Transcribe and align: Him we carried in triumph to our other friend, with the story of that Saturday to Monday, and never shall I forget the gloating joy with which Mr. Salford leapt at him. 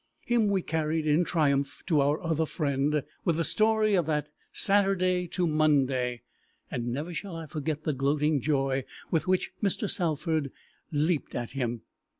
Him 0.25 0.47
we 0.47 0.63
carried 0.63 1.05
in 1.05 1.23
triumph 1.23 1.83
to 1.85 2.01
our 2.01 2.19
other 2.23 2.47
friend, 2.47 3.03
with 3.23 3.35
the 3.35 3.43
story 3.43 3.93
of 3.93 4.07
that 4.07 4.29
Saturday 4.51 5.27
to 5.27 5.45
Monday, 5.45 6.23
and 6.71 6.87
never 6.87 7.13
shall 7.13 7.35
I 7.35 7.45
forget 7.45 7.83
the 7.83 7.93
gloating 7.93 8.41
joy 8.41 8.83
with 9.11 9.27
which 9.27 9.51
Mr. 9.61 9.87
Salford 9.87 10.51
leapt 10.91 11.35
at 11.35 11.51
him. 11.51 11.83